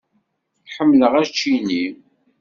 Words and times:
Ḥemmleɣ 0.75 1.13
ačini. 1.21 1.83